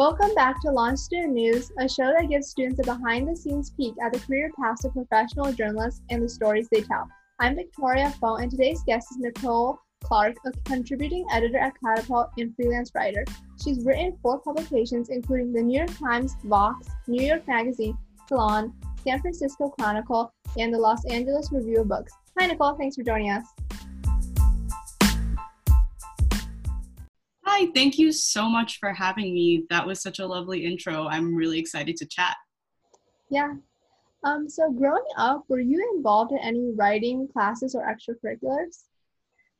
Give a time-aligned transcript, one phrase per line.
[0.00, 3.68] Welcome back to Launch Student News, a show that gives students a behind the scenes
[3.68, 7.06] peek at the career paths of professional journalists and the stories they tell.
[7.38, 12.56] I'm Victoria Foe, and today's guest is Nicole Clark, a contributing editor at Catapult and
[12.56, 13.26] freelance writer.
[13.62, 18.72] She's written for publications, including the New York Times, Vox, New York Magazine, Salon,
[19.04, 22.14] San Francisco Chronicle, and the Los Angeles Review of Books.
[22.38, 22.74] Hi, Nicole.
[22.74, 23.44] Thanks for joining us.
[27.60, 29.66] Hi, thank you so much for having me.
[29.68, 31.06] That was such a lovely intro.
[31.08, 32.34] I'm really excited to chat.
[33.28, 33.52] Yeah.
[34.24, 38.84] Um, so, growing up, were you involved in any writing classes or extracurriculars?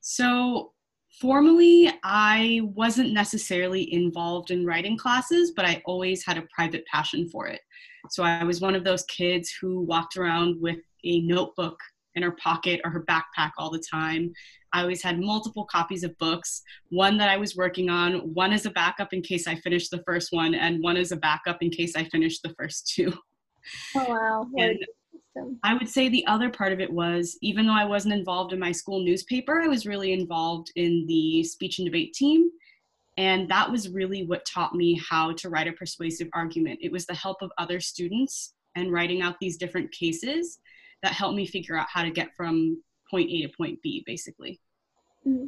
[0.01, 0.73] So,
[1.21, 7.29] formally, I wasn't necessarily involved in writing classes, but I always had a private passion
[7.29, 7.61] for it.
[8.09, 11.77] So, I was one of those kids who walked around with a notebook
[12.15, 14.33] in her pocket or her backpack all the time.
[14.73, 18.67] I always had multiple copies of books, one that I was working on, one as
[18.67, 21.71] a backup in case I finished the first one, and one as a backup in
[21.71, 23.13] case I finished the first two.
[23.95, 24.47] Oh, wow.
[24.57, 24.79] And
[25.63, 28.59] I would say the other part of it was even though I wasn't involved in
[28.59, 32.51] my school newspaper, I was really involved in the speech and debate team.
[33.17, 36.81] And that was really what taught me how to write a persuasive argument.
[36.83, 40.59] It was the help of other students and writing out these different cases
[41.03, 44.61] that helped me figure out how to get from point A to point B, basically.
[45.27, 45.47] Mm-hmm.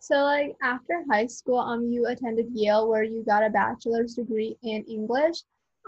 [0.00, 4.56] So, like after high school, um, you attended Yale, where you got a bachelor's degree
[4.62, 5.38] in English.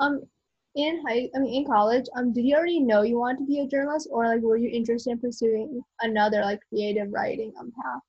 [0.00, 0.22] Um,
[0.74, 3.60] in high, I mean, in college, um, did you already know you wanted to be
[3.60, 8.02] a journalist, or like were you interested in pursuing another like creative writing um path?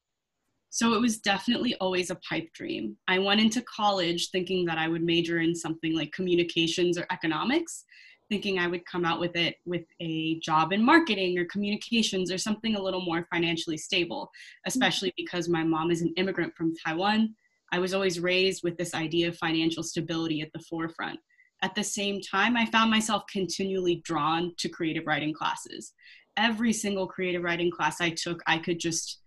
[0.71, 2.95] So it was definitely always a pipe dream.
[3.07, 7.85] I went into college thinking that I would major in something like communications or economics,
[8.29, 12.37] thinking I would come out with it with a job in marketing or communications or
[12.37, 14.31] something a little more financially stable,
[14.65, 17.35] especially because my mom is an immigrant from Taiwan.
[17.71, 21.19] I was always raised with this idea of financial stability at the forefront.
[21.61, 25.93] At the same time, I found myself continually drawn to creative writing classes.
[26.37, 29.19] Every single creative writing class I took, I could just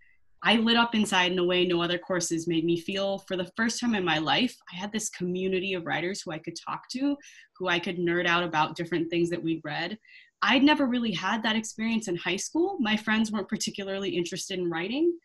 [0.45, 3.19] I lit up inside in a way no other courses made me feel.
[3.19, 6.37] For the first time in my life, I had this community of writers who I
[6.37, 7.15] could talk to,
[7.57, 9.97] who I could nerd out about different things that we'd read.
[10.41, 12.75] I'd never really had that experience in high school.
[12.81, 15.17] My friends weren't particularly interested in writing.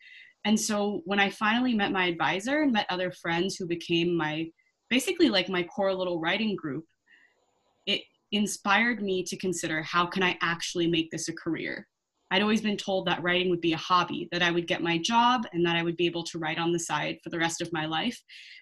[0.45, 4.47] And so when I finally met my advisor and met other friends who became my
[4.89, 6.85] basically like my core little writing group,
[7.85, 11.88] it inspired me to consider how can I actually make this a career?
[12.31, 14.97] I'd always been told that writing would be a hobby, that I would get my
[14.97, 17.61] job and that I would be able to write on the side for the rest
[17.61, 18.19] of my life,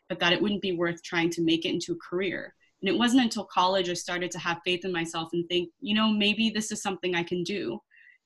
[0.07, 2.53] but that it wouldn't be worth trying to make it into a career.
[2.81, 5.95] And it wasn't until college I started to have faith in myself and think, you
[5.95, 7.79] know, maybe this is something I can do.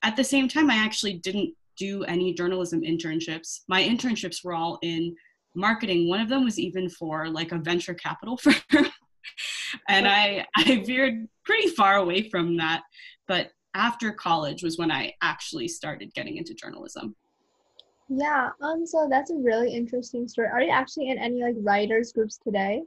[0.03, 3.62] At the same time, I actually didn't do any journalism internships.
[3.68, 5.16] My internships were all in
[5.56, 6.08] marketing.
[6.08, 8.56] One of them was even for like a venture capital firm.
[9.88, 12.84] and I, I veered pretty far away from that.
[13.28, 17.16] But after college was when I actually started getting into journalism.
[18.09, 20.50] Yeah, um, so that's a really interesting story.
[20.52, 22.84] Are you actually in any like writers groups today?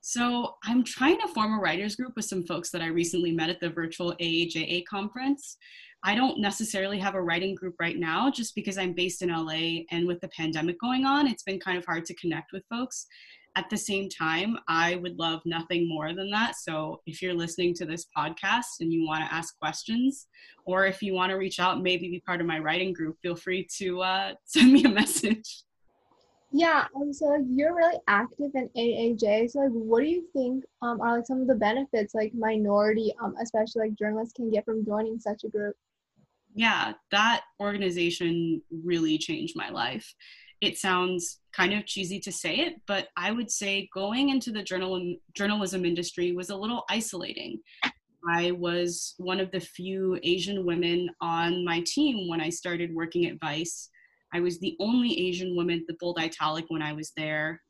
[0.00, 3.50] So I'm trying to form a writers group with some folks that I recently met
[3.50, 5.56] at the virtual AAJA conference.
[6.02, 9.84] I don't necessarily have a writing group right now just because I'm based in LA
[9.92, 13.06] and with the pandemic going on, it's been kind of hard to connect with folks
[13.54, 16.56] at the same time, I would love nothing more than that.
[16.56, 20.26] So if you're listening to this podcast and you want to ask questions,
[20.64, 23.36] or if you want to reach out, maybe be part of my writing group, feel
[23.36, 25.64] free to uh, send me a message.
[26.54, 29.50] Yeah, um, so like you're really active in AAJ.
[29.50, 33.12] So like, what do you think um, are like some of the benefits like minority,
[33.22, 35.74] um, especially like journalists can get from joining such a group?
[36.54, 40.14] Yeah, that organization really changed my life
[40.62, 44.62] it sounds kind of cheesy to say it, but I would say going into the
[44.62, 47.58] journal- journalism industry was a little isolating.
[48.32, 53.26] I was one of the few Asian women on my team when I started working
[53.26, 53.90] at Vice.
[54.32, 57.60] I was the only Asian woman, the bold italic, when I was there.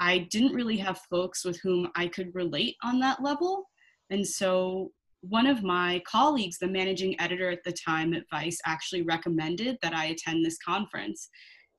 [0.00, 3.64] I didn't really have folks with whom I could relate on that level.
[4.10, 4.92] And so
[5.22, 9.92] one of my colleagues, the managing editor at the time at Vice, actually recommended that
[9.92, 11.28] I attend this conference.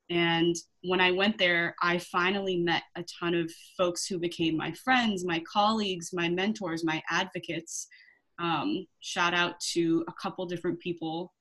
[0.09, 4.71] And when I went there, I finally met a ton of folks who became my
[4.71, 7.87] friends, my colleagues, my mentors, my advocates.
[8.39, 11.33] Um, shout out to a couple different people,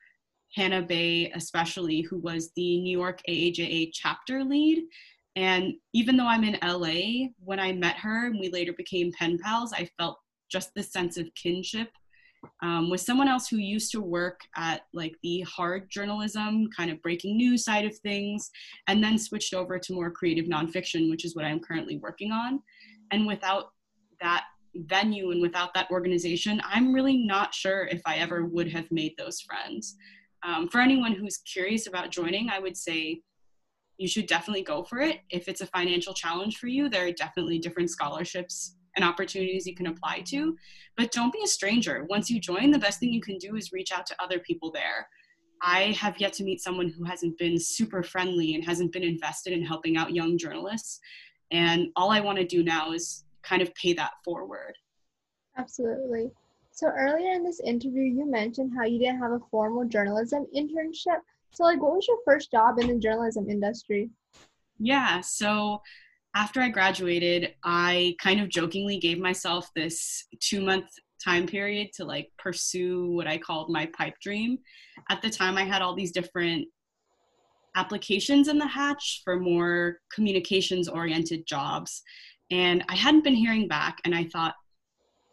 [0.55, 4.85] Hannah Bay, especially, who was the New York AAJA chapter lead.
[5.35, 9.39] And even though I'm in LA, when I met her and we later became pen
[9.39, 10.19] pals, I felt
[10.51, 11.91] just this sense of kinship
[12.63, 17.01] um, with someone else who used to work at like the hard journalism, kind of
[17.03, 18.51] breaking news side of things,
[18.87, 22.61] and then switched over to more creative nonfiction, which is what I'm currently working on.
[23.11, 23.73] And without
[24.21, 24.45] that
[24.75, 29.15] venue and without that organization, I'm really not sure if I ever would have made
[29.17, 29.97] those friends.
[30.45, 33.23] Um, for anyone who's curious about joining, I would say
[33.97, 35.21] you should definitely go for it.
[35.31, 39.77] If it's a financial challenge for you, there are definitely different scholarships and opportunities you
[39.77, 40.57] can apply to.
[40.97, 42.05] But don't be a stranger.
[42.11, 44.73] Once you join, the best thing you can do is reach out to other people
[44.73, 45.09] there.
[45.63, 49.53] I have yet to meet someone who hasn't been super friendly and hasn't been invested
[49.53, 50.99] in helping out young journalists.
[51.53, 54.75] And all I want to do now is kind of pay that forward.
[55.57, 56.31] Absolutely.
[56.73, 61.21] So earlier in this interview, you mentioned how you didn't have a formal journalism internship.
[61.53, 64.11] So, like, what was your first job in the journalism industry?
[64.79, 65.21] Yeah.
[65.21, 65.83] So,
[66.39, 70.87] after I graduated, I kind of jokingly gave myself this two month
[71.23, 74.59] time period to like pursue what I called my pipe dream.
[75.11, 76.69] At the time, I had all these different
[77.75, 82.03] applications in the hatch for more communications oriented jobs.
[82.53, 84.55] And I hadn't been hearing back, and I thought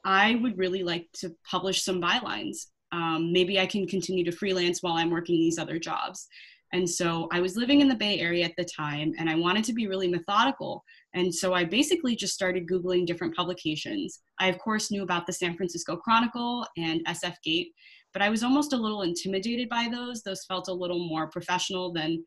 [0.03, 2.65] I would really like to publish some bylines.
[2.91, 6.27] Um, maybe I can continue to freelance while I'm working these other jobs.
[6.73, 9.63] And so I was living in the Bay Area at the time and I wanted
[9.65, 10.83] to be really methodical.
[11.13, 14.19] And so I basically just started Googling different publications.
[14.39, 17.71] I, of course, knew about the San Francisco Chronicle and SF Gate,
[18.13, 20.21] but I was almost a little intimidated by those.
[20.21, 22.23] Those felt a little more professional than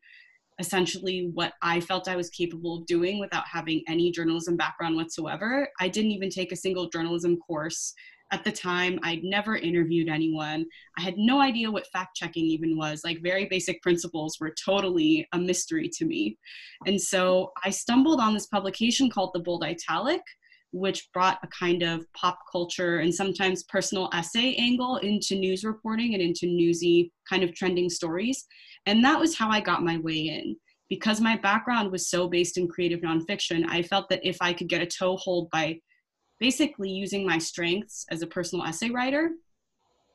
[0.59, 5.69] essentially what I felt I was capable of doing without having any journalism background whatsoever.
[5.79, 7.93] I didn't even take a single journalism course
[8.31, 10.65] at the time i'd never interviewed anyone.
[10.97, 13.01] I had no idea what fact checking even was.
[13.03, 16.37] Like very basic principles were totally a mystery to me.
[16.85, 20.21] And so i stumbled on this publication called the bold italic
[20.71, 26.13] which brought a kind of pop culture and sometimes personal essay angle into news reporting
[26.13, 28.45] and into newsy kind of trending stories.
[28.85, 30.55] And that was how i got my way in.
[30.89, 34.69] Because my background was so based in creative nonfiction i felt that if i could
[34.69, 35.79] get a toehold by
[36.39, 39.31] basically using my strengths as a personal essay writer,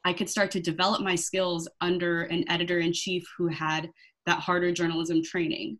[0.05, 3.91] I could start to develop my skills under an editor in chief who had
[4.27, 5.79] that harder journalism training.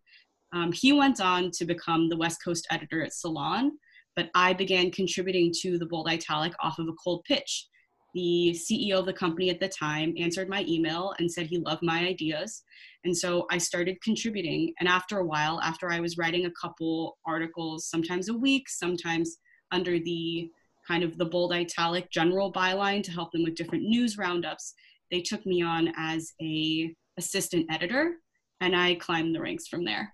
[0.53, 3.71] Um, he went on to become the West Coast editor at Salon,
[4.15, 7.67] but I began contributing to the Bold Italic off of a cold pitch.
[8.13, 11.83] The CEO of the company at the time answered my email and said he loved
[11.83, 12.63] my ideas.
[13.03, 14.73] And so I started contributing.
[14.79, 19.37] And after a while, after I was writing a couple articles, sometimes a week, sometimes
[19.71, 20.49] under the
[20.87, 24.73] kind of the bold italic general byline to help them with different news roundups.
[25.11, 28.15] They took me on as a assistant editor
[28.61, 30.13] and I climbed the ranks from there.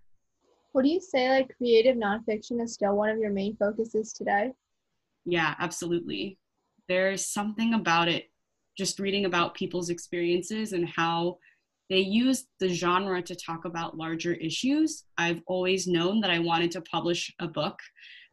[0.73, 4.51] Would you say like creative nonfiction is still one of your main focuses today?
[5.25, 6.37] Yeah, absolutely.
[6.87, 8.29] There's something about it,
[8.77, 11.37] just reading about people's experiences and how
[11.89, 15.03] they use the genre to talk about larger issues.
[15.17, 17.77] I've always known that I wanted to publish a book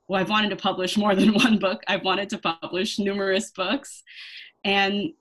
[0.08, 1.82] well, I've wanted to publish more than one book.
[1.86, 4.02] I've wanted to publish numerous books.
[4.64, 5.12] And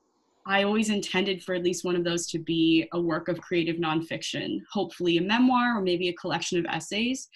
[0.45, 3.75] I always intended for at least one of those to be a work of creative
[3.75, 7.27] nonfiction, hopefully a memoir or maybe a collection of essays.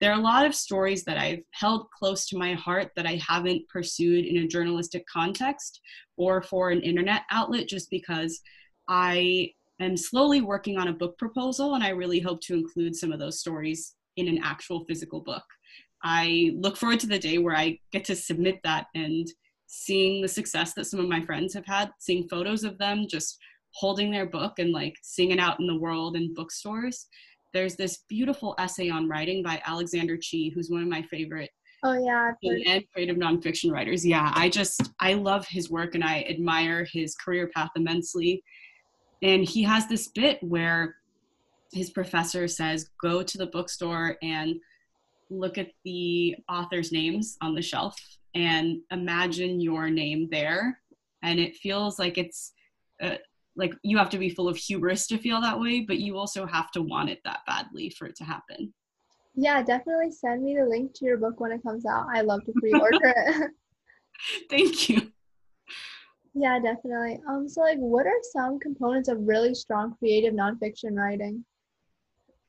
[0.00, 3.20] There are a lot of stories that I've held close to my heart that I
[3.26, 5.80] haven't pursued in a journalistic context
[6.16, 8.40] or for an internet outlet just because
[8.88, 13.10] I am slowly working on a book proposal and I really hope to include some
[13.10, 15.44] of those stories in an actual physical book.
[16.02, 19.26] I look forward to the day where I get to submit that and
[19.66, 23.38] seeing the success that some of my friends have had, seeing photos of them just
[23.72, 27.06] holding their book and like seeing it out in the world in bookstores.
[27.52, 31.50] There's this beautiful essay on writing by Alexander Chee, who's one of my favorite
[31.82, 34.04] Oh yeah, and creative nonfiction writers.
[34.04, 38.42] Yeah, I just I love his work and I admire his career path immensely.
[39.22, 40.96] And he has this bit where
[41.72, 44.56] his professor says, "Go to the bookstore and
[45.30, 47.96] look at the author's names on the shelf
[48.34, 50.80] and imagine your name there.
[51.22, 52.52] And it feels like it's
[53.02, 53.16] uh,
[53.56, 56.46] like you have to be full of hubris to feel that way but you also
[56.46, 58.72] have to want it that badly for it to happen.
[59.34, 62.06] Yeah definitely send me the link to your book when it comes out.
[62.12, 63.50] I love to pre-order it.
[64.50, 65.12] Thank you.
[66.34, 67.20] Yeah definitely.
[67.28, 71.44] Um so like what are some components of really strong creative nonfiction writing?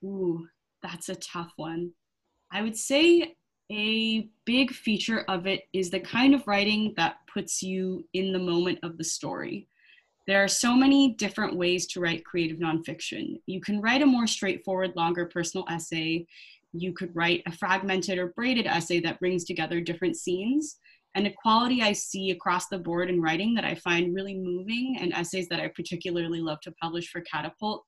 [0.03, 0.47] Ooh
[0.83, 1.91] that's a tough one
[2.51, 3.35] I would say
[3.71, 8.39] a big feature of it is the kind of writing that puts you in the
[8.39, 9.67] moment of the story.
[10.27, 13.39] There are so many different ways to write creative nonfiction.
[13.45, 16.27] You can write a more straightforward, longer personal essay.
[16.73, 20.77] You could write a fragmented or braided essay that brings together different scenes.
[21.15, 24.97] And a quality I see across the board in writing that I find really moving
[24.99, 27.83] and essays that I particularly love to publish for Catapult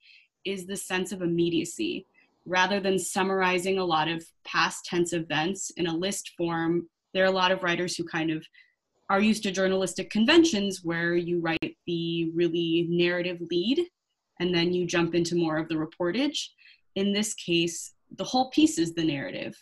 [0.46, 2.06] is the sense of immediacy
[2.46, 7.28] rather than summarizing a lot of past tense events in a list form, there are
[7.28, 8.46] a lot of writers who kind of
[9.10, 13.86] are used to journalistic conventions where you write the really narrative lead
[14.40, 16.48] and then you jump into more of the reportage.
[16.96, 19.54] In this case, the whole piece is the narrative.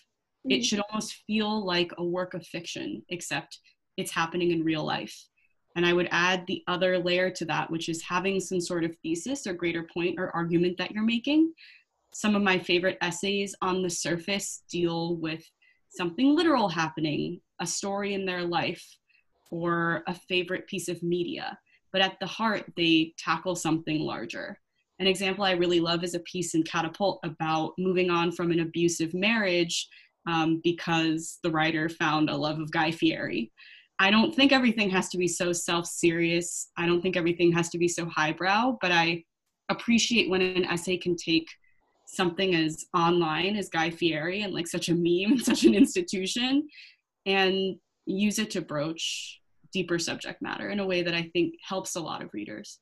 [0.46, 0.52] Mm-hmm.
[0.52, 3.60] It should almost feel like a work of fiction, except
[3.98, 5.16] it's happening in real life.
[5.76, 8.96] And I would add the other layer to that, which is having some sort of
[9.02, 11.54] thesis or greater point or argument that you're making.
[12.14, 15.44] Some of my favorite essays on the surface deal with
[15.90, 18.86] something literal happening, a story in their life,
[19.50, 21.58] or a favorite piece of media.
[21.92, 24.58] But at the heart, they tackle something larger.
[25.00, 28.62] An example I really love is a piece in Catapult about moving on from an
[28.62, 29.88] abusive marriage
[30.28, 33.52] um, because the writer found a love of Guy Fieri.
[34.00, 36.70] I don't think everything has to be so self serious.
[36.78, 39.24] I don't think everything has to be so highbrow, but I
[39.70, 41.48] appreciate when an essay can take
[42.12, 46.68] something as online as Guy Fieri and like such a meme, such an institution,
[47.26, 47.76] and
[48.06, 49.40] use it to broach
[49.72, 52.80] deeper subject matter in a way that I think helps a lot of readers.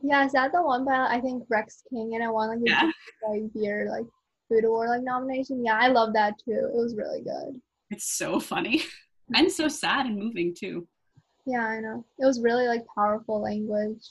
[0.00, 2.90] Yeah, is that the one by I think Rax King and it won like yeah.
[3.26, 4.06] Guy Fieri like
[4.48, 5.64] food award like nomination?
[5.64, 6.52] Yeah, I love that too.
[6.52, 7.60] It was really good.
[7.90, 8.82] It's so funny
[9.34, 10.86] and so sad and moving too.
[11.46, 12.04] Yeah, I know.
[12.18, 14.04] It was really like powerful language.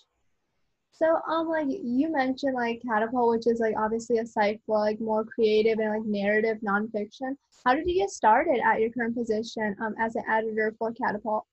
[0.98, 5.00] So um like you mentioned like Catapult, which is like obviously a site for like
[5.00, 7.36] more creative and like narrative nonfiction.
[7.64, 11.46] How did you get started at your current position um as an editor for Catapult?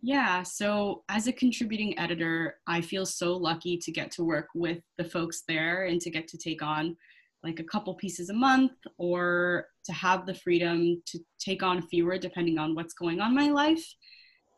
[0.00, 4.78] Yeah, so as a contributing editor, I feel so lucky to get to work with
[4.98, 6.96] the folks there and to get to take on
[7.42, 12.16] like a couple pieces a month or to have the freedom to take on fewer
[12.16, 13.84] depending on what's going on in my life.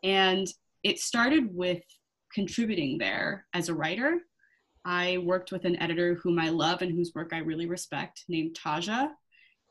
[0.03, 0.47] And
[0.83, 1.81] it started with
[2.37, 4.19] contributing there as a writer.
[4.85, 8.55] I worked with an editor whom I love and whose work I really respect named
[8.55, 9.09] Tajja.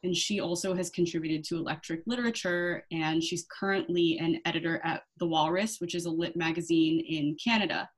[0.03, 5.29] And she also has contributed to Electric Literature, and she's currently an editor at The
[5.29, 7.89] Walrus, which is a lit magazine in Canada.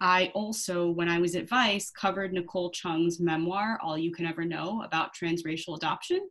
[0.00, 4.44] I also, when I was at Vice, covered Nicole Chung's memoir, All You Can Ever
[4.44, 6.28] Know, about transracial adoption.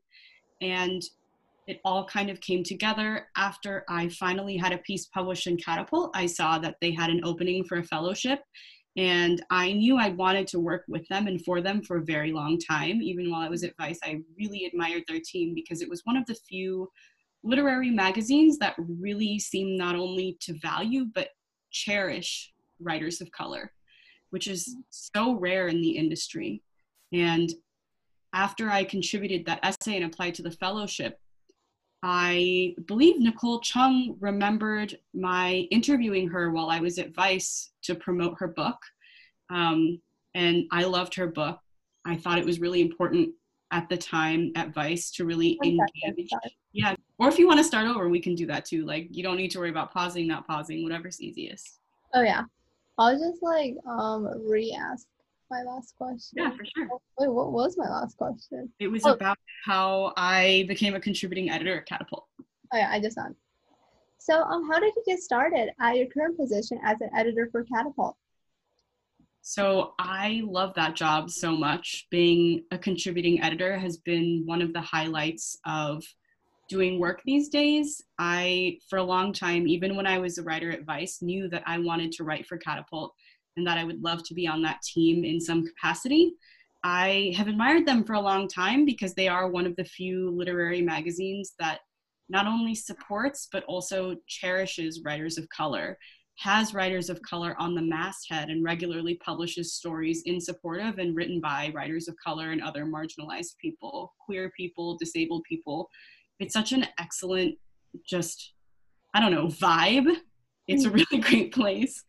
[0.59, 1.01] And
[1.67, 6.11] it all kind of came together after I finally had a piece published in Catapult.
[6.13, 8.39] I saw that they had an opening for a fellowship,
[8.97, 12.31] and I knew I wanted to work with them and for them for a very
[12.31, 13.01] long time.
[13.01, 16.17] Even while I was at Vice, I really admired their team because it was one
[16.17, 16.89] of the few
[17.43, 21.29] literary magazines that really seemed not only to value but
[21.71, 23.71] cherish writers of color,
[24.29, 26.61] which is so rare in the industry.
[27.11, 27.51] And
[28.33, 31.19] after I contributed that essay and applied to the fellowship,
[32.07, 38.35] I believe Nicole Chung remembered my interviewing her while I was at Vice to promote
[38.37, 38.77] her book.
[39.49, 39.99] Um,
[40.35, 41.59] and I loved her book.
[42.05, 43.31] I thought it was really important
[43.71, 46.29] at the time at Vice to really engage.
[46.73, 46.95] Yeah.
[47.17, 48.85] Or if you want to start over, we can do that too.
[48.85, 51.79] Like you don't need to worry about pausing, not pausing, whatever's easiest.
[52.13, 52.43] Oh yeah.
[52.99, 55.07] I'll just like um re-ask
[55.49, 56.37] my last question.
[56.37, 56.87] Yeah, for sure.
[57.19, 58.71] Wait, what was my last question?
[58.79, 59.13] It was oh.
[59.13, 62.25] about how I became a contributing editor at Catapult.
[62.39, 63.27] Oh yeah, I just saw.
[64.17, 67.63] So um, how did you get started at your current position as an editor for
[67.63, 68.15] Catapult?
[69.41, 72.07] So I love that job so much.
[72.09, 76.03] Being a contributing editor has been one of the highlights of
[76.67, 78.03] doing work these days.
[78.17, 81.61] I, for a long time, even when I was a writer at Vice, knew that
[81.67, 83.13] I wanted to write for Catapult
[83.57, 86.33] and that I would love to be on that team in some capacity.
[86.83, 90.29] I have admired them for a long time because they are one of the few
[90.29, 91.79] literary magazines that
[92.29, 95.97] not only supports but also cherishes writers of color,
[96.37, 101.15] has writers of color on the masthead, and regularly publishes stories in support of and
[101.15, 105.89] written by writers of color and other marginalized people, queer people, disabled people.
[106.39, 107.55] It's such an excellent,
[108.05, 108.53] just,
[109.13, 110.17] I don't know, vibe.
[110.67, 110.95] It's a mm.
[110.95, 112.03] really great place.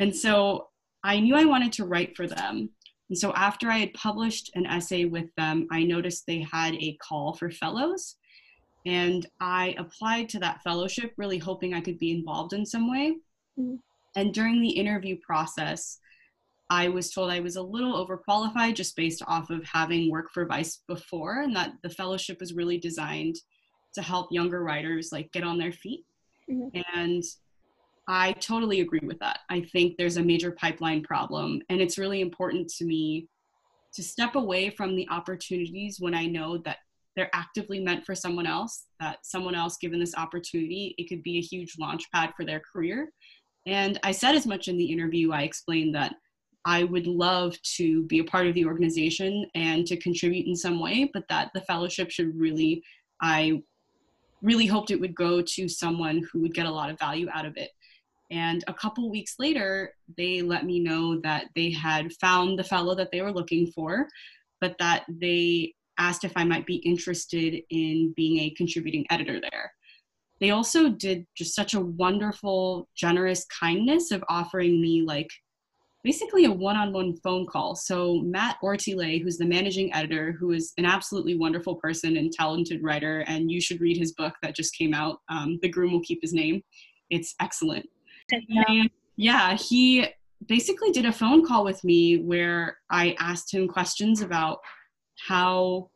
[0.00, 0.69] And so
[1.04, 2.70] I knew I wanted to write for them.
[3.08, 6.96] And so after I had published an essay with them, I noticed they had a
[7.02, 8.16] call for fellows.
[8.86, 13.16] And I applied to that fellowship, really hoping I could be involved in some way.
[13.58, 13.76] Mm-hmm.
[14.16, 15.98] And during the interview process,
[16.70, 20.46] I was told I was a little overqualified just based off of having worked for
[20.46, 23.36] Vice before, and that the fellowship was really designed
[23.94, 26.04] to help younger writers like get on their feet.
[26.48, 26.80] Mm-hmm.
[26.94, 27.24] And
[28.12, 29.38] I totally agree with that.
[29.50, 33.28] I think there's a major pipeline problem, and it's really important to me
[33.94, 36.78] to step away from the opportunities when I know that
[37.14, 41.38] they're actively meant for someone else, that someone else given this opportunity, it could be
[41.38, 43.12] a huge launch pad for their career.
[43.66, 46.16] And I said as much in the interview, I explained that
[46.64, 50.80] I would love to be a part of the organization and to contribute in some
[50.80, 52.82] way, but that the fellowship should really,
[53.22, 53.62] I
[54.42, 57.46] really hoped it would go to someone who would get a lot of value out
[57.46, 57.70] of it.
[58.30, 62.94] And a couple weeks later, they let me know that they had found the fellow
[62.94, 64.08] that they were looking for,
[64.60, 69.72] but that they asked if I might be interested in being a contributing editor there.
[70.40, 75.28] They also did just such a wonderful, generous kindness of offering me like
[76.02, 77.76] basically a one-on-one phone call.
[77.76, 82.82] So Matt Ortile, who's the managing editor, who is an absolutely wonderful person and talented
[82.82, 85.20] writer, and you should read his book that just came out.
[85.28, 86.62] Um, the Groom Will Keep His Name.
[87.10, 87.86] It's excellent.
[88.48, 88.84] Yeah.
[89.16, 90.06] yeah, he
[90.46, 94.60] basically did a phone call with me where I asked him questions about
[95.28, 95.90] how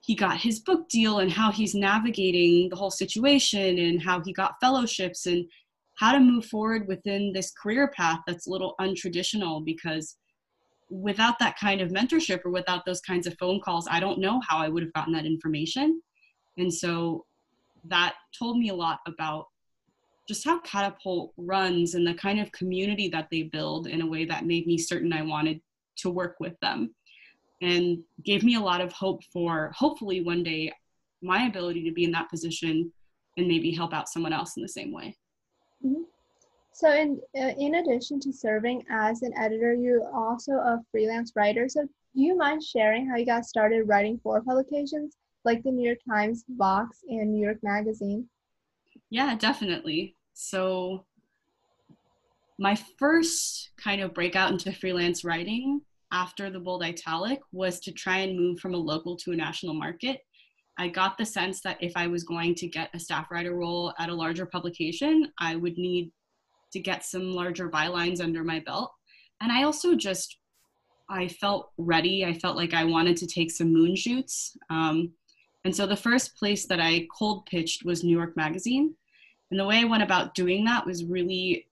[0.00, 4.32] he got his book deal and how he's navigating the whole situation and how he
[4.32, 5.44] got fellowships and
[5.96, 10.16] how to move forward within this career path that's a little untraditional because
[10.90, 14.40] without that kind of mentorship or without those kinds of phone calls, I don't know
[14.48, 16.02] how I would have gotten that information.
[16.58, 17.24] And so
[17.84, 19.46] that told me a lot about
[20.30, 24.24] just how Catapult runs and the kind of community that they build in a way
[24.24, 25.60] that made me certain I wanted
[25.96, 26.94] to work with them
[27.62, 30.72] and gave me a lot of hope for hopefully one day
[31.20, 32.92] my ability to be in that position
[33.38, 35.16] and maybe help out someone else in the same way.
[35.84, 36.02] Mm-hmm.
[36.74, 41.68] So, in uh, in addition to serving as an editor, you're also a freelance writer.
[41.68, 45.84] So, do you mind sharing how you got started writing for publications like the New
[45.84, 48.28] York Times, Vox, and New York Magazine?
[49.10, 50.14] Yeah, definitely.
[50.34, 51.06] So,
[52.58, 55.80] my first kind of breakout into freelance writing
[56.12, 59.74] after the bold italic was to try and move from a local to a national
[59.74, 60.20] market.
[60.78, 63.92] I got the sense that if I was going to get a staff writer role
[63.98, 66.12] at a larger publication, I would need
[66.72, 68.92] to get some larger bylines under my belt.
[69.40, 70.38] And I also just,
[71.08, 72.24] I felt ready.
[72.24, 74.56] I felt like I wanted to take some moon shoots.
[74.70, 75.12] Um,
[75.64, 78.94] and so the first place that I cold pitched was New York Magazine.
[79.50, 81.66] And the way I went about doing that was really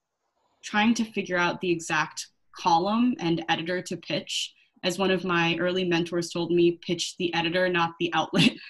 [0.63, 4.55] trying to figure out the exact column and editor to pitch.
[4.85, 8.53] As one of my early mentors told me, pitch the editor, not the outlet.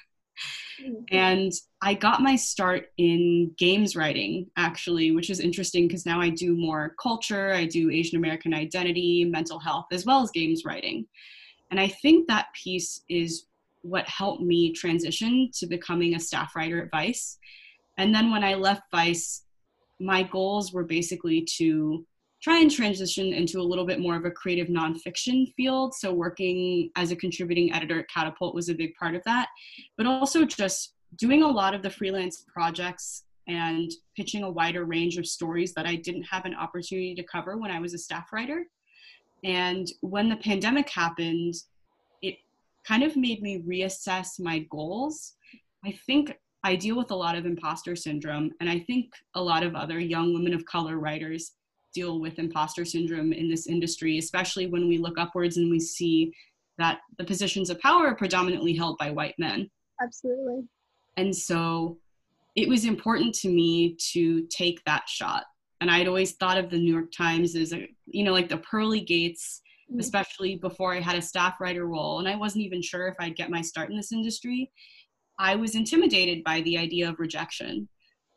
[0.80, 1.02] Mm-hmm.
[1.10, 6.28] And I got my start in games writing, actually, which is interesting because now I
[6.28, 11.06] do more culture, I do Asian American identity, mental health, as well as games writing.
[11.70, 13.44] And I think that piece is
[13.82, 17.38] what helped me transition to becoming a staff writer at Vice.
[17.98, 19.42] And then when I left Vice,
[20.00, 22.06] my goals were basically to
[22.40, 25.94] try and transition into a little bit more of a creative nonfiction field.
[25.94, 29.48] So, working as a contributing editor at Catapult was a big part of that,
[29.96, 35.16] but also just doing a lot of the freelance projects and pitching a wider range
[35.16, 38.32] of stories that I didn't have an opportunity to cover when I was a staff
[38.32, 38.66] writer.
[39.42, 41.54] And when the pandemic happened,
[42.22, 42.36] it
[42.86, 45.34] kind of made me reassess my goals.
[45.84, 49.62] I think I deal with a lot of imposter syndrome, and I think a lot
[49.62, 51.52] of other young women of color writers
[51.94, 56.32] deal with imposter syndrome in this industry, especially when we look upwards and we see
[56.78, 59.68] that the positions of power are predominantly held by white men.
[60.02, 60.64] Absolutely.
[61.16, 61.98] And so
[62.54, 65.44] it was important to me to take that shot.
[65.80, 68.58] And I'd always thought of the New York Times as a, you know, like the
[68.58, 70.00] pearly gates, mm-hmm.
[70.00, 72.18] especially before I had a staff writer role.
[72.18, 74.70] And I wasn't even sure if I'd get my start in this industry.
[75.38, 77.88] I was intimidated by the idea of rejection.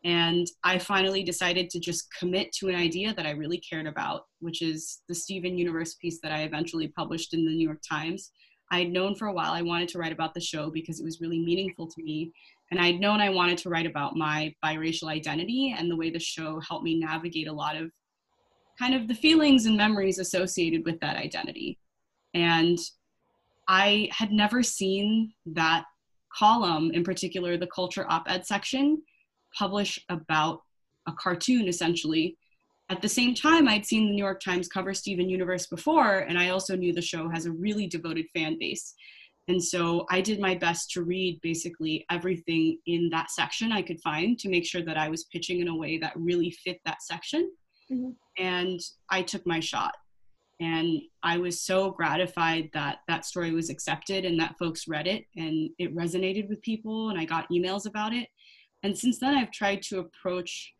[0.04, 4.24] And I finally decided to just commit to an idea that I really cared about,
[4.40, 8.32] which is the Steven Universe piece that I eventually published in the New York Times.
[8.72, 11.04] I had known for a while I wanted to write about the show because it
[11.04, 12.32] was really meaningful to me.
[12.72, 16.20] And I'd known I wanted to write about my biracial identity and the way the
[16.20, 17.92] show helped me navigate a lot of
[18.80, 21.78] kind of the feelings and memories associated with that identity.
[22.34, 22.80] And
[23.68, 25.86] I had never seen that
[26.38, 29.02] column, in particular the culture op ed section,
[29.58, 30.62] publish about
[31.08, 32.38] a cartoon essentially.
[32.90, 36.38] At the same time, I'd seen the New York Times cover Steven Universe before, and
[36.38, 38.94] I also knew the show has a really devoted fan base.
[39.48, 44.00] And so I did my best to read basically everything in that section I could
[44.02, 47.02] find to make sure that I was pitching in a way that really fit that
[47.02, 47.52] section.
[47.92, 48.12] Mm-hmm.
[48.38, 49.96] And I took my shot.
[50.62, 55.26] And I was so gratified that that story was accepted and that folks read it
[55.36, 57.10] and it resonated with people.
[57.10, 58.30] And I got emails about it.
[58.84, 60.72] And since then, I've tried to approach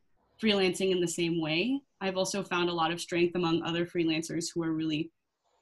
[0.42, 1.82] freelancing in the same way.
[2.00, 5.10] I've also found a lot of strength among other freelancers who are really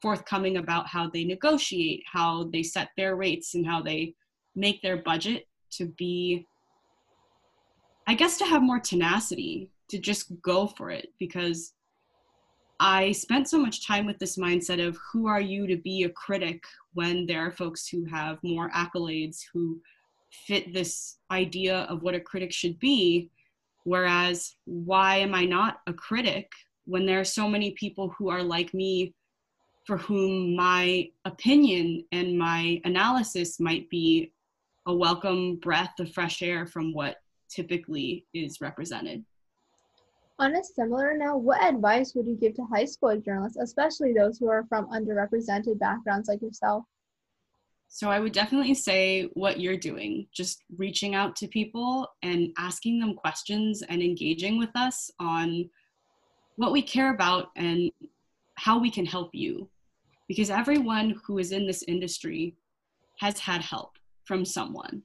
[0.01, 4.13] forthcoming about how they negotiate, how they set their rates, and how they
[4.53, 6.45] make their budget to be,
[8.05, 11.07] I guess, to have more tenacity, to just go for it.
[11.19, 11.73] Because
[12.79, 16.09] I spent so much time with this mindset of who are you to be a
[16.09, 16.63] critic
[16.93, 19.81] when there are folks who have more accolades, who
[20.31, 23.29] fit this idea of what a critic should be.
[23.83, 26.49] Whereas, why am I not a critic
[26.85, 29.13] when there are so many people who are like me
[29.85, 34.31] for whom my opinion and my analysis might be
[34.85, 37.17] a welcome breath of fresh air from what
[37.49, 39.25] typically is represented.
[40.39, 44.37] On a similar note, what advice would you give to high school journalists, especially those
[44.37, 46.85] who are from underrepresented backgrounds like yourself?
[47.89, 52.99] So I would definitely say what you're doing, just reaching out to people and asking
[52.99, 55.69] them questions and engaging with us on
[56.55, 57.91] what we care about and
[58.55, 59.67] how we can help you
[60.29, 62.55] because everyone who is in this industry
[63.17, 65.01] has had help from someone.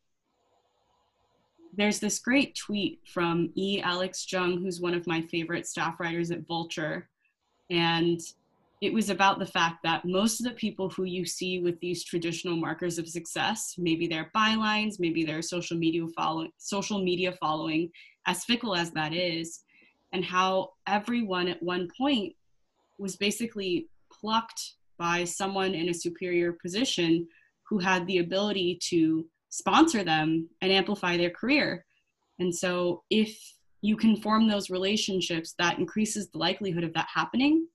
[1.77, 3.81] There's this great tweet from E.
[3.83, 7.09] Alex Jung, who's one of my favorite staff writers at Vulture.
[7.71, 8.21] And
[8.81, 12.05] it was about the fact that most of the people who you see with these
[12.05, 17.91] traditional markers of success, maybe their bylines, maybe their social media following, social media following,
[18.27, 19.61] as fickle as that is,
[20.13, 22.35] and how everyone at one point
[22.99, 27.27] was basically plucked by someone in a superior position
[27.69, 31.85] who had the ability to sponsor them and amplify their career.
[32.41, 33.39] And so, if
[33.83, 37.69] you can form those relationships, that increases the likelihood of that happening.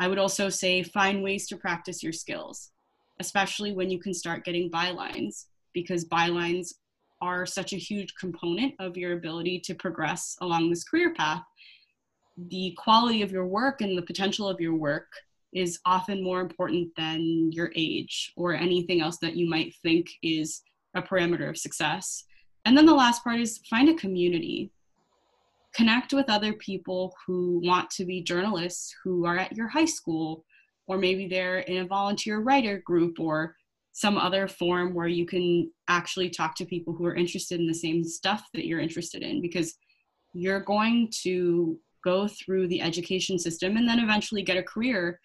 [0.00, 2.72] I would also say find ways to practice your skills,
[3.20, 6.74] especially when you can start getting bylines, because bylines
[7.22, 11.42] are such a huge component of your ability to progress along this career path.
[12.48, 15.06] The quality of your work and the potential of your work
[15.52, 20.62] is often more important than your age or anything else that you might think is
[20.94, 22.24] a parameter of success.
[22.64, 24.70] And then the last part is find a community.
[25.74, 30.44] Connect with other people who want to be journalists who are at your high school,
[30.86, 33.56] or maybe they're in a volunteer writer group or
[33.92, 37.74] some other form where you can actually talk to people who are interested in the
[37.74, 39.74] same stuff that you're interested in because
[40.32, 45.20] you're going to go through the education system and then eventually get a career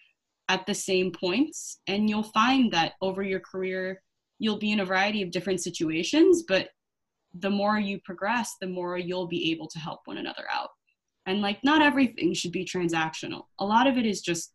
[0.48, 4.00] at the same points and you'll find that over your career
[4.40, 6.70] you'll be in a variety of different situations but
[7.38, 10.70] the more you progress the more you'll be able to help one another out
[11.26, 14.52] and like not everything should be transactional a lot of it is just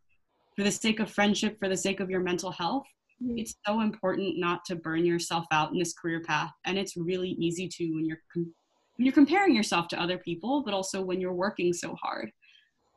[0.55, 2.85] for the sake of friendship for the sake of your mental health
[3.23, 3.37] mm-hmm.
[3.37, 7.29] it's so important not to burn yourself out in this career path and it's really
[7.39, 8.53] easy to when you're com-
[8.97, 12.31] when you're comparing yourself to other people but also when you're working so hard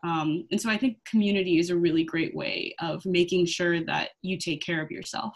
[0.05, 4.11] um, and so I think community is a really great way of making sure that
[4.23, 5.35] you take care of yourself.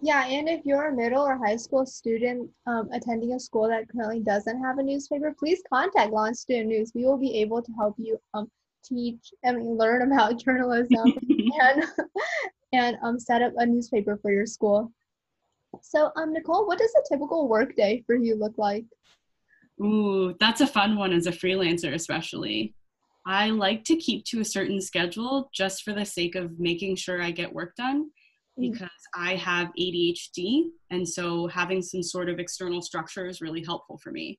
[0.00, 3.88] Yeah, and if you're a middle or high school student um, attending a school that
[3.88, 6.92] currently doesn't have a newspaper, please contact Launch Student News.
[6.94, 8.48] We will be able to help you um,
[8.84, 11.14] teach I mean learn about journalism
[11.60, 11.84] and
[12.72, 14.92] and um, set up a newspaper for your school.
[15.82, 18.84] So, um, Nicole, what does a typical workday for you look like?
[19.82, 22.74] Ooh, that's a fun one as a freelancer, especially.
[23.26, 27.20] I like to keep to a certain schedule just for the sake of making sure
[27.20, 28.10] I get work done.
[28.58, 28.72] Mm.
[28.72, 30.70] because I have ADHD.
[30.90, 34.38] And so having some sort of external structure is really helpful for me.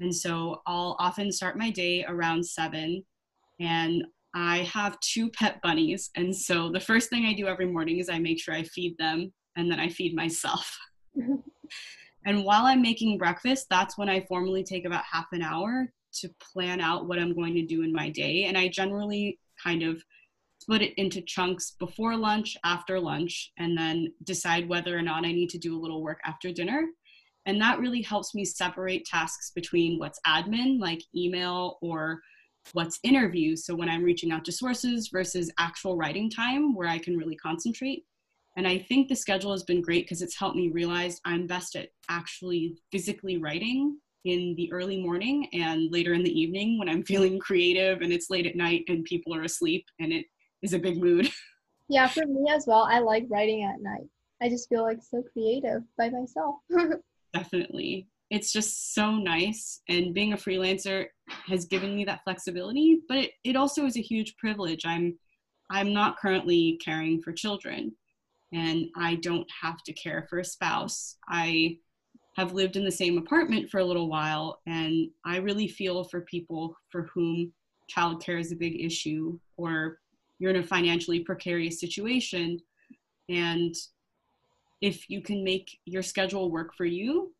[0.00, 3.04] And so I'll often start my day around seven.
[3.60, 6.10] And I have two pet bunnies.
[6.16, 8.96] And so the first thing I do every morning is I make sure I feed
[8.98, 10.76] them and then I feed myself.
[12.24, 16.30] and while I'm making breakfast, that's when I formally take about half an hour to
[16.52, 18.44] plan out what I'm going to do in my day.
[18.44, 20.02] And I generally kind of
[20.62, 25.32] split it into chunks before lunch, after lunch, and then decide whether or not I
[25.32, 26.86] need to do a little work after dinner.
[27.46, 32.20] And that really helps me separate tasks between what's admin, like email, or
[32.74, 33.66] what's interviews.
[33.66, 37.36] So when I'm reaching out to sources versus actual writing time where I can really
[37.36, 38.04] concentrate.
[38.56, 41.74] And I think the schedule has been great because it's helped me realize I'm best
[41.74, 47.02] at actually physically writing in the early morning and later in the evening when I'm
[47.12, 50.26] feeling creative and it's late at night and people are asleep and it
[50.62, 51.30] is a big mood.
[51.88, 52.88] Yeah, for me as well.
[52.88, 54.08] I like writing at night.
[54.40, 56.54] I just feel like so creative by myself.
[57.34, 58.08] Definitely.
[58.30, 59.82] It's just so nice.
[59.90, 64.00] And being a freelancer has given me that flexibility, but it, it also is a
[64.00, 64.86] huge privilege.
[64.86, 65.18] I'm
[65.70, 67.92] I'm not currently caring for children
[68.54, 71.16] and I don't have to care for a spouse.
[71.28, 71.76] I
[72.36, 76.22] have lived in the same apartment for a little while and i really feel for
[76.22, 77.52] people for whom
[77.94, 79.98] childcare is a big issue or
[80.42, 82.58] you're in a financially precarious situation
[83.28, 83.76] and
[84.80, 87.32] if you can make your schedule work for you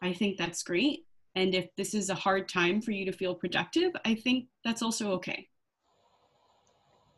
[0.00, 1.00] i think that's great.
[1.34, 4.80] And if this is a hard time for you to feel productive i think that's
[4.80, 5.48] also okay.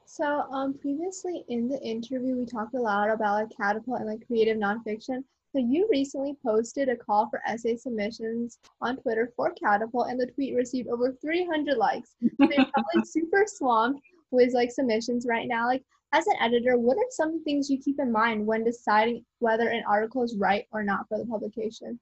[0.06, 4.26] So um, previously in the interview we talked a lot about like catapult and like
[4.26, 5.22] creative nonfiction.
[5.52, 10.26] So you recently posted a call for essay submissions on Twitter for Catapult, and the
[10.26, 12.16] tweet received over 300 likes.
[12.20, 15.66] So you're probably super swamped with like submissions right now.
[15.66, 19.68] Like as an editor, what are some things you keep in mind when deciding whether
[19.68, 21.98] an article is right or not for the publication?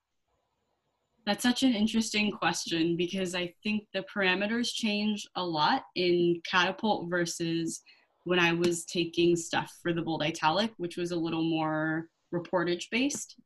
[1.25, 7.11] That's such an interesting question because I think the parameters change a lot in Catapult
[7.11, 7.83] versus
[8.23, 12.85] when I was taking stuff for the bold italic, which was a little more reportage
[12.93, 13.37] based.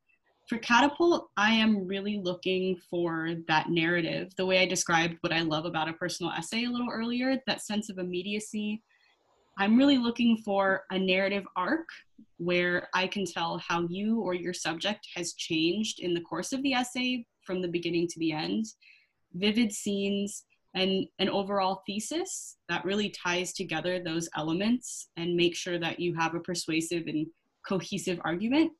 [0.50, 5.42] For Catapult, I am really looking for that narrative, the way I described what I
[5.42, 8.82] love about a personal essay a little earlier, that sense of immediacy.
[9.58, 11.86] I'm really looking for a narrative arc
[12.38, 16.64] where I can tell how you or your subject has changed in the course of
[16.64, 18.66] the essay from the beginning to the end.
[19.34, 25.78] Vivid scenes, and an overall thesis that really ties together those elements and make sure
[25.78, 27.28] that you have a persuasive and
[27.64, 28.72] cohesive argument.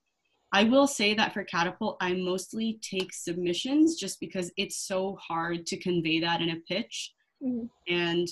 [0.53, 5.65] I will say that for Catapult, I mostly take submissions just because it's so hard
[5.67, 7.13] to convey that in a pitch.
[7.43, 7.67] Mm-hmm.
[7.89, 8.29] And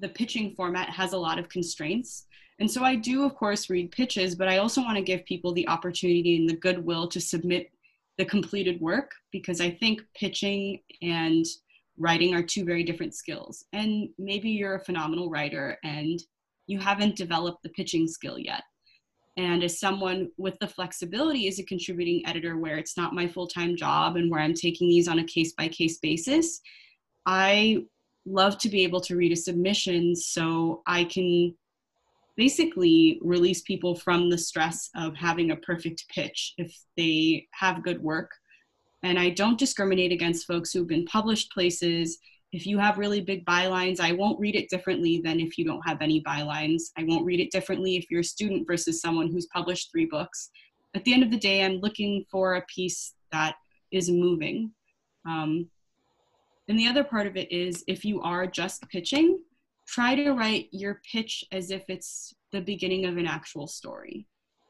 [0.00, 2.26] the pitching format has a lot of constraints.
[2.60, 5.52] And so I do, of course, read pitches, but I also want to give people
[5.52, 7.70] the opportunity and the goodwill to submit
[8.18, 11.44] the completed work because I think pitching and
[11.98, 13.64] writing are two very different skills.
[13.72, 16.20] And maybe you're a phenomenal writer and
[16.66, 18.62] you haven't developed the pitching skill yet.
[19.36, 23.46] And as someone with the flexibility as a contributing editor, where it's not my full
[23.46, 26.60] time job and where I'm taking these on a case by case basis,
[27.26, 27.84] I
[28.26, 31.54] love to be able to read a submission so I can
[32.36, 38.02] basically release people from the stress of having a perfect pitch if they have good
[38.02, 38.30] work
[39.04, 42.18] and I don't discriminate against folks who've been published places.
[42.54, 45.84] If you have really big bylines, I won't read it differently than if you don't
[45.84, 46.82] have any bylines.
[46.96, 50.50] I won't read it differently if you're a student versus someone who's published three books.
[50.94, 53.56] At the end of the day, I'm looking for a piece that
[53.90, 54.70] is moving.
[55.28, 55.68] Um,
[56.68, 59.40] and the other part of it is if you are just pitching,
[59.88, 64.28] try to write your pitch as if it's the beginning of an actual story.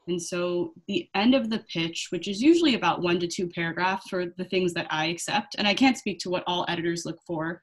[0.08, 4.08] And so the end of the pitch, which is usually about one to two paragraphs
[4.08, 7.18] for the things that I accept, and I can't speak to what all editors look
[7.26, 7.60] for.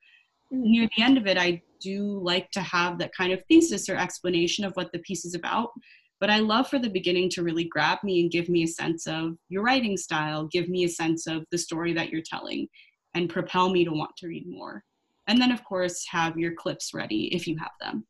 [0.52, 3.96] Near the end of it, I do like to have that kind of thesis or
[3.96, 5.70] explanation of what the piece is about.
[6.20, 9.08] But I love for the beginning to really grab me and give me a sense
[9.08, 12.68] of your writing style, give me a sense of the story that you're telling,
[13.16, 14.84] and propel me to want to read more.
[15.28, 18.06] And then, of course, have your clips ready if you have them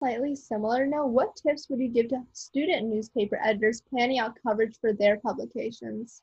[0.00, 4.76] slightly similar now, what tips would you give to student newspaper editors planning out coverage
[4.80, 6.22] for their publications?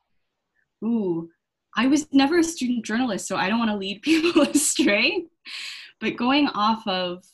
[0.84, 1.30] Ooh,
[1.76, 5.26] I was never a student journalist, so I don't want to lead people astray.
[6.00, 7.24] But going off of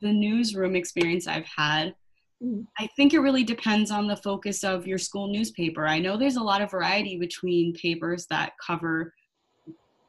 [0.00, 1.94] the newsroom experience I've had,
[2.42, 2.62] mm-hmm.
[2.78, 5.86] I think it really depends on the focus of your school newspaper.
[5.86, 9.14] I know there's a lot of variety between papers that cover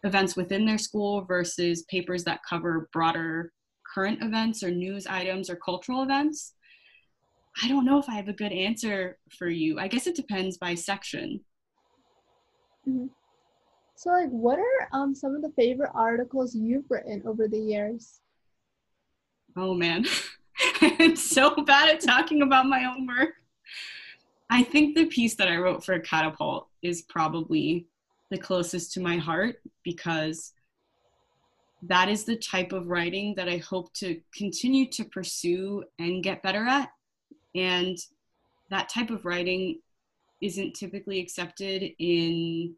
[0.03, 3.51] events within their school versus papers that cover broader
[3.93, 6.53] current events or news items or cultural events?
[7.61, 9.77] I don't know if I have a good answer for you.
[9.77, 11.41] I guess it depends by section.
[12.87, 13.07] Mm-hmm.
[14.01, 18.19] So, like, what are um, some of the favorite articles you've written over the years?
[19.55, 20.07] Oh man,
[20.81, 23.35] I'm so bad at talking about my own work.
[24.49, 27.85] I think the piece that I wrote for Catapult is probably
[28.31, 30.53] the closest to my heart because
[31.83, 36.41] that is the type of writing that I hope to continue to pursue and get
[36.41, 36.89] better at.
[37.53, 37.99] And
[38.71, 39.79] that type of writing
[40.41, 42.73] isn't typically accepted in,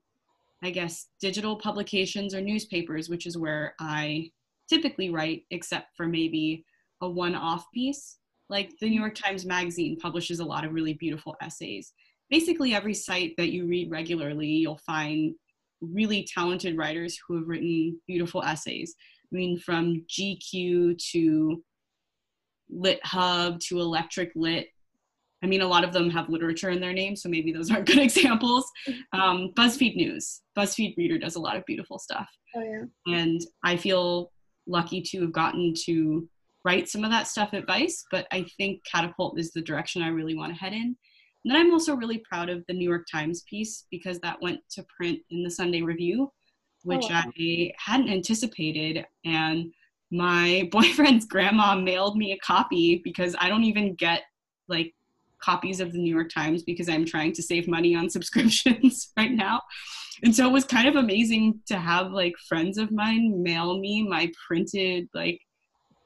[0.63, 4.31] I guess, digital publications or newspapers, which is where I
[4.69, 6.65] typically write, except for maybe
[7.01, 8.17] a one off piece.
[8.49, 11.91] Like the New York Times Magazine publishes a lot of really beautiful essays.
[12.29, 15.35] Basically, every site that you read regularly, you'll find
[15.81, 18.95] really talented writers who have written beautiful essays.
[19.31, 21.63] I mean, from GQ to
[22.69, 24.67] Lit Hub to Electric Lit.
[25.43, 27.85] I mean, a lot of them have literature in their name, so maybe those aren't
[27.85, 28.65] good examples.
[29.11, 32.29] Um, BuzzFeed News, BuzzFeed Reader does a lot of beautiful stuff.
[32.55, 33.13] Oh, yeah.
[33.13, 34.31] And I feel
[34.67, 36.27] lucky to have gotten to
[36.65, 40.07] write some of that stuff at Vice, but I think Catapult is the direction I
[40.07, 40.95] really want to head in.
[41.45, 44.61] And then I'm also really proud of the New York Times piece because that went
[44.71, 46.31] to print in the Sunday Review,
[46.83, 47.23] which oh, wow.
[47.37, 49.05] I hadn't anticipated.
[49.25, 49.73] And
[50.09, 54.21] my boyfriend's grandma mailed me a copy because I don't even get
[54.69, 54.93] like
[55.43, 59.31] copies of the New York Times because I'm trying to save money on subscriptions right
[59.31, 59.61] now.
[60.23, 64.03] And so it was kind of amazing to have like friends of mine mail me
[64.03, 65.39] my printed like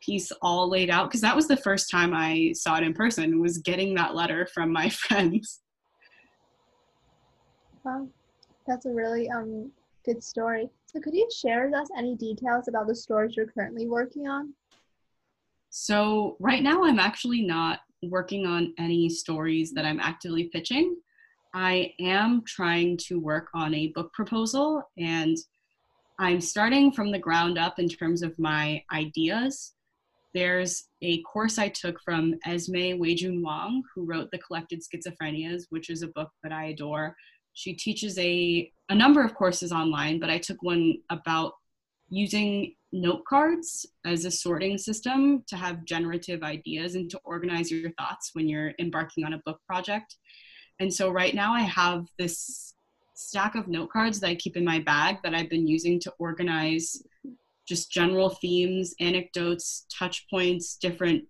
[0.02, 3.42] piece all laid out because that was the first time I saw it in person
[3.42, 5.62] was getting that letter from my friends.
[7.84, 8.08] Wow,
[8.66, 9.72] that's a really um
[10.06, 10.70] good story.
[10.86, 14.54] So could you share with us any details about the stories you're currently working on?
[15.70, 20.98] So right now I'm actually not working on any stories that I'm actively pitching.
[21.54, 25.38] I am trying to work on a book proposal and
[26.20, 29.74] I'm starting from the ground up in terms of my ideas.
[30.34, 35.90] There's a course I took from Esme Weijun Wang, who wrote The Collected Schizophrenias, which
[35.90, 37.16] is a book that I adore.
[37.54, 41.54] She teaches a, a number of courses online, but I took one about
[42.10, 47.92] using note cards as a sorting system to have generative ideas and to organize your
[47.92, 50.16] thoughts when you're embarking on a book project.
[50.80, 52.74] And so right now I have this
[53.16, 56.14] stack of note cards that I keep in my bag that I've been using to
[56.20, 57.02] organize
[57.68, 61.26] just general themes, anecdotes, touch points, different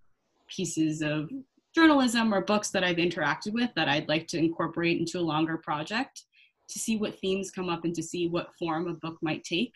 [0.47, 1.29] pieces of
[1.73, 5.57] journalism or books that I've interacted with that I'd like to incorporate into a longer
[5.57, 6.23] project
[6.69, 9.73] to see what themes come up and to see what form a book might take.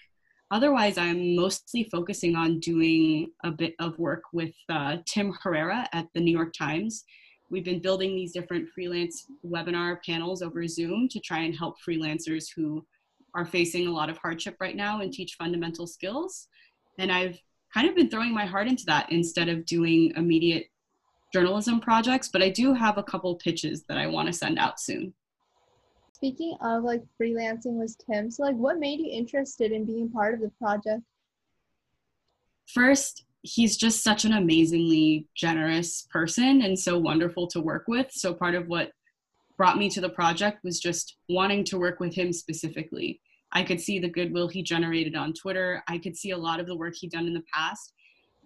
[0.51, 6.07] Otherwise, I'm mostly focusing on doing a bit of work with uh, Tim Herrera at
[6.13, 7.05] the New York Times.
[7.49, 12.47] We've been building these different freelance webinar panels over Zoom to try and help freelancers
[12.53, 12.85] who
[13.33, 16.49] are facing a lot of hardship right now and teach fundamental skills.
[16.99, 17.39] And I've
[17.73, 20.65] kind of been throwing my heart into that instead of doing immediate
[21.31, 24.81] journalism projects, but I do have a couple pitches that I want to send out
[24.81, 25.13] soon.
[26.21, 30.35] Speaking of like freelancing with Tim, so like what made you interested in being part
[30.35, 31.01] of the project?
[32.67, 38.11] First, he's just such an amazingly generous person and so wonderful to work with.
[38.11, 38.91] So part of what
[39.57, 43.19] brought me to the project was just wanting to work with him specifically.
[43.51, 45.83] I could see the goodwill he generated on Twitter.
[45.87, 47.93] I could see a lot of the work he'd done in the past.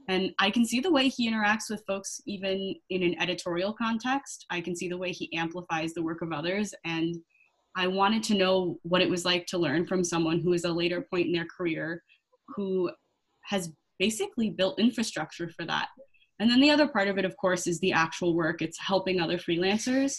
[0.07, 4.45] And I can see the way he interacts with folks, even in an editorial context.
[4.49, 6.73] I can see the way he amplifies the work of others.
[6.85, 7.17] And
[7.75, 10.71] I wanted to know what it was like to learn from someone who is a
[10.71, 12.01] later point in their career
[12.55, 12.91] who
[13.43, 15.87] has basically built infrastructure for that.
[16.39, 18.61] And then the other part of it, of course, is the actual work.
[18.61, 20.17] It's helping other freelancers.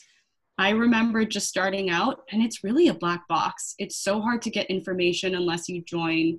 [0.59, 3.75] I remember just starting out, and it's really a black box.
[3.79, 6.38] It's so hard to get information unless you join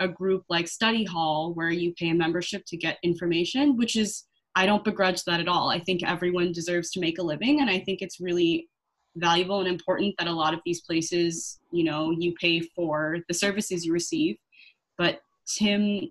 [0.00, 4.24] a group like Study Hall, where you pay a membership to get information, which is,
[4.54, 5.70] I don't begrudge that at all.
[5.70, 8.68] I think everyone deserves to make a living, and I think it's really
[9.18, 13.34] valuable and important that a lot of these places, you know, you pay for the
[13.34, 14.36] services you receive.
[14.96, 16.10] But Tim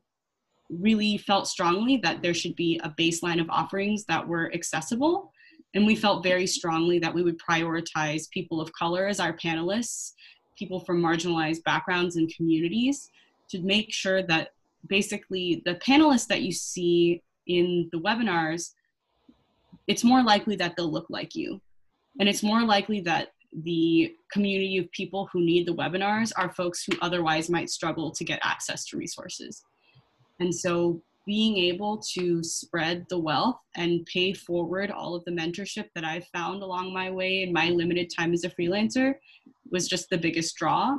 [0.69, 5.31] really felt strongly that there should be a baseline of offerings that were accessible.
[5.73, 10.13] And we felt very strongly that we would prioritize people of color as our panelists,
[10.57, 13.11] people from marginalized backgrounds and communities,
[13.49, 14.49] to make sure that
[14.87, 18.71] basically the panelists that you see in the webinars,
[19.87, 21.61] it's more likely that they'll look like you.
[22.19, 23.29] And it's more likely that
[23.63, 28.23] the community of people who need the webinars are folks who otherwise might struggle to
[28.23, 29.63] get access to resources.
[30.39, 35.85] And so being able to spread the wealth and pay forward all of the mentorship
[35.93, 39.15] that I've found along my way in my limited time as a freelancer
[39.69, 40.97] was just the biggest draw.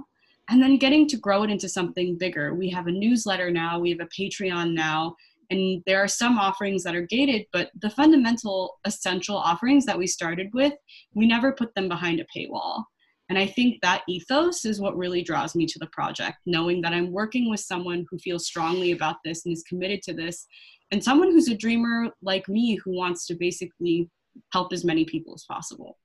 [0.50, 2.54] And then getting to grow it into something bigger.
[2.54, 5.16] We have a newsletter now, we have a Patreon now,
[5.50, 10.06] and there are some offerings that are gated, but the fundamental essential offerings that we
[10.06, 10.74] started with,
[11.14, 12.84] we never put them behind a paywall.
[13.28, 16.94] And I think that ethos is what really draws me to the project, knowing that
[16.94, 20.46] I'm working with someone who feels strongly about this and is committed to this,
[20.90, 24.08] and someone who's a dreamer like me who wants to basically
[24.52, 25.98] help as many people as possible.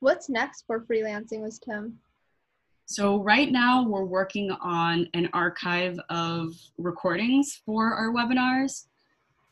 [0.00, 1.98] What's next for freelancing with Tim?
[2.90, 8.86] So, right now, we're working on an archive of recordings for our webinars.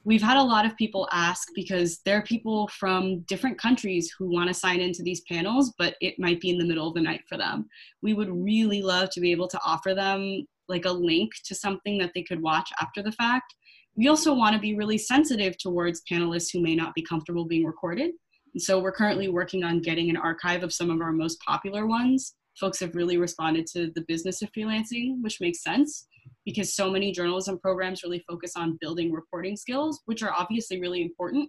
[0.03, 4.29] We've had a lot of people ask because there are people from different countries who
[4.29, 7.01] want to sign into these panels, but it might be in the middle of the
[7.01, 7.69] night for them.
[8.03, 11.97] We would really love to be able to offer them like a link to something
[11.99, 13.55] that they could watch after the fact.
[13.95, 17.65] We also want to be really sensitive towards panelists who may not be comfortable being
[17.65, 18.11] recorded.
[18.53, 21.87] And so we're currently working on getting an archive of some of our most popular
[21.87, 26.07] ones folks have really responded to the business of freelancing, which makes sense
[26.45, 31.03] because so many journalism programs really focus on building reporting skills, which are obviously really
[31.03, 31.49] important.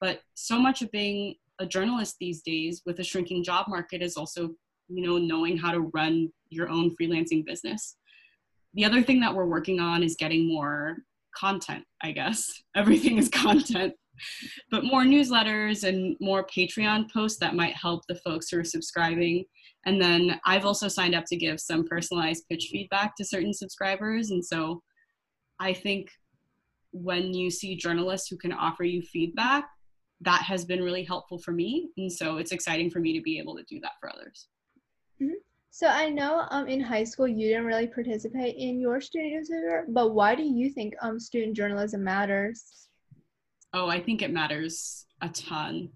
[0.00, 4.16] But so much of being a journalist these days with a shrinking job market is
[4.16, 4.50] also,
[4.88, 7.96] you know, knowing how to run your own freelancing business.
[8.74, 10.98] The other thing that we're working on is getting more
[11.34, 12.62] content, I guess.
[12.76, 13.94] Everything is content
[14.70, 19.44] but more newsletters and more Patreon posts that might help the folks who are subscribing.
[19.86, 24.30] And then I've also signed up to give some personalized pitch feedback to certain subscribers.
[24.30, 24.82] And so
[25.60, 26.10] I think
[26.92, 29.64] when you see journalists who can offer you feedback,
[30.22, 31.90] that has been really helpful for me.
[31.96, 34.48] And so it's exciting for me to be able to do that for others.
[35.22, 35.34] Mm-hmm.
[35.70, 39.84] So I know um, in high school you didn't really participate in your student newspaper,
[39.88, 42.88] but why do you think um, student journalism matters?
[43.74, 45.90] Oh, I think it matters a ton.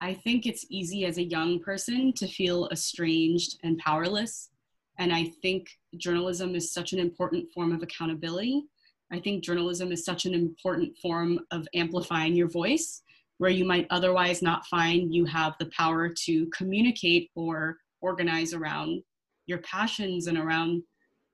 [0.00, 4.50] I think it's easy as a young person to feel estranged and powerless.
[4.98, 8.64] And I think journalism is such an important form of accountability.
[9.12, 13.02] I think journalism is such an important form of amplifying your voice,
[13.38, 19.02] where you might otherwise not find you have the power to communicate or organize around
[19.46, 20.82] your passions and around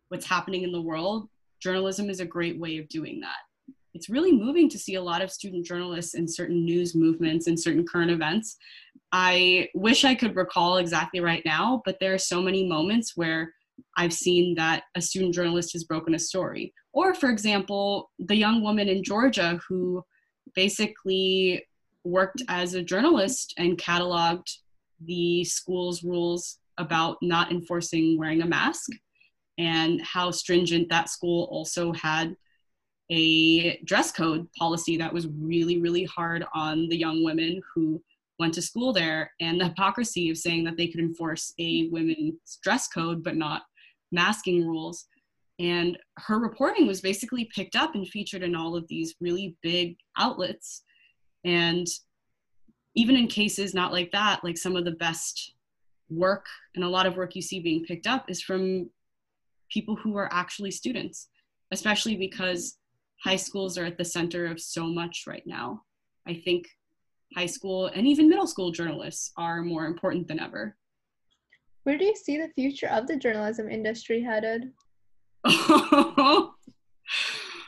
[0.08, 1.28] what's happening in the world,
[1.60, 3.38] journalism is a great way of doing that.
[3.94, 7.58] It's really moving to see a lot of student journalists in certain news movements and
[7.58, 8.56] certain current events.
[9.12, 13.54] I wish I could recall exactly right now, but there are so many moments where
[13.96, 16.74] I've seen that a student journalist has broken a story.
[16.92, 20.04] Or, for example, the young woman in Georgia who
[20.54, 21.64] basically
[22.04, 24.58] worked as a journalist and cataloged
[25.04, 28.90] the school's rules about not enforcing wearing a mask
[29.58, 32.36] and how stringent that school also had
[33.10, 38.02] a dress code policy that was really, really hard on the young women who
[38.38, 42.58] went to school there, and the hypocrisy of saying that they could enforce a women's
[42.62, 43.62] dress code but not
[44.10, 45.06] masking rules.
[45.60, 49.96] And her reporting was basically picked up and featured in all of these really big
[50.18, 50.82] outlets.
[51.44, 51.86] And
[52.96, 55.54] even in cases not like that, like some of the best
[56.10, 58.90] work and a lot of work you see being picked up is from
[59.70, 61.28] people who are actually students,
[61.70, 62.78] especially because
[63.24, 65.82] high schools are at the center of so much right now.
[66.28, 66.66] I think
[67.34, 70.76] high school and even middle school journalists are more important than ever.
[71.84, 74.70] Where do you see the future of the journalism industry headed?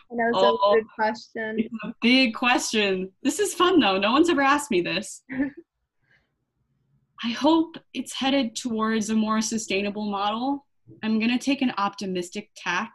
[0.09, 1.57] Know it's oh, a good question.
[1.59, 3.11] It's a big question.
[3.25, 3.99] This is fun though.
[3.99, 5.23] No one's ever asked me this.
[7.25, 10.65] I hope it's headed towards a more sustainable model.
[11.03, 12.93] I'm going to take an optimistic tack.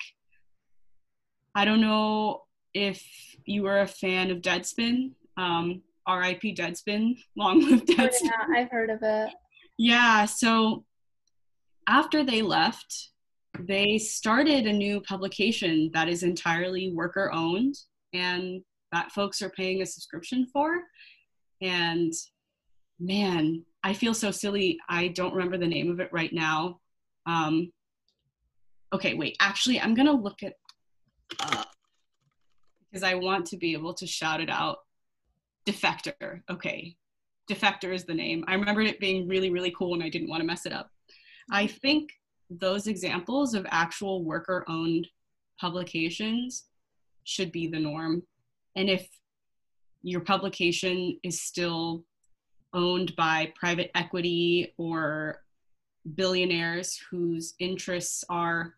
[1.53, 2.43] I don't know
[2.73, 3.03] if
[3.45, 8.29] you were a fan of Deadspin, um, RIP Deadspin, long live Deadspin.
[8.33, 9.29] Oh, yeah, I've heard of it.
[9.77, 10.85] Yeah, so
[11.87, 13.09] after they left,
[13.59, 17.75] they started a new publication that is entirely worker owned
[18.13, 18.61] and
[18.91, 20.81] that folks are paying a subscription for.
[21.61, 22.13] And
[22.99, 24.77] man, I feel so silly.
[24.89, 26.79] I don't remember the name of it right now.
[27.25, 27.71] Um,
[28.93, 30.53] okay, wait, actually, I'm gonna look it
[31.39, 31.71] up
[32.91, 34.79] because I want to be able to shout it out.
[35.65, 36.41] Defector.
[36.49, 36.95] Okay,
[37.49, 38.43] Defector is the name.
[38.47, 40.89] I remembered it being really, really cool and I didn't want to mess it up.
[41.51, 42.11] I think
[42.49, 45.07] those examples of actual worker owned
[45.59, 46.65] publications
[47.23, 48.23] should be the norm.
[48.75, 49.07] And if
[50.01, 52.03] your publication is still
[52.73, 55.43] owned by private equity or
[56.15, 58.75] billionaires whose interests are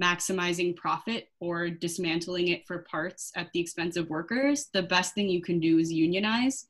[0.00, 5.28] maximizing profit or dismantling it for parts at the expense of workers, the best thing
[5.28, 6.66] you can do is unionize.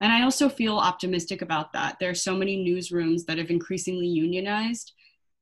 [0.00, 1.98] And I also feel optimistic about that.
[2.00, 4.92] There are so many newsrooms that have increasingly unionized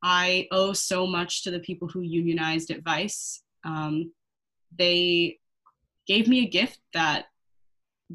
[0.03, 3.43] I owe so much to the people who unionized at Vice.
[3.65, 4.13] Um,
[4.77, 5.39] they
[6.07, 7.27] gave me a gift that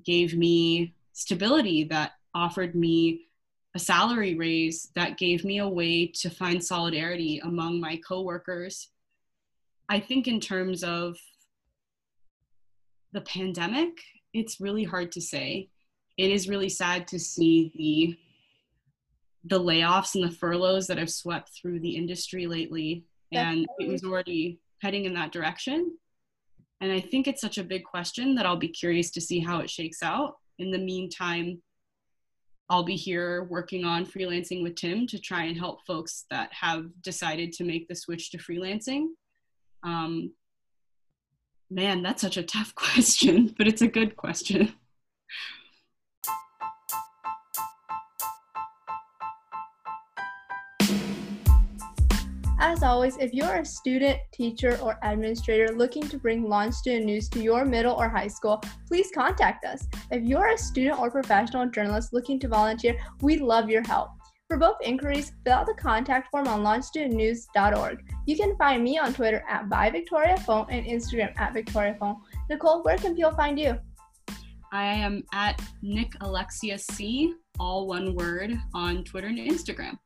[0.03, 3.27] gave me stability, that offered me
[3.75, 8.89] a salary raise, that gave me a way to find solidarity among my coworkers.
[9.89, 11.17] I think, in terms of
[13.13, 13.97] the pandemic,
[14.33, 15.69] it's really hard to say.
[16.17, 18.17] It is really sad to see the
[19.47, 23.05] the layoffs and the furloughs that have swept through the industry lately.
[23.31, 25.97] And it was already heading in that direction.
[26.81, 29.59] And i think it's such a big question that i'll be curious to see how
[29.59, 30.35] it shakes out.
[30.57, 31.61] In the meantime
[32.69, 36.85] i'll be here working on freelancing with tim to try and help folks that have
[37.01, 39.07] decided to make the switch to freelancing
[39.85, 40.33] um,
[41.69, 44.73] man that's such a tough question but it's a good question
[52.67, 57.29] As always, if you're a student, teacher, or administrator looking to bring launch student news
[57.29, 59.87] to your middle or high school, please contact us.
[60.09, 64.09] If you're a student or professional journalist looking to volunteer, we love your help.
[64.47, 68.03] For both inquiries, fill out the contact form on launchstudentnews.org.
[68.27, 72.17] You can find me on Twitter at byvictoriaphone and Instagram at victoriaphone.
[72.49, 73.79] Nicole, where can people find you?
[74.71, 79.97] I am at Nick Alexia C, all one word, on Twitter and Instagram.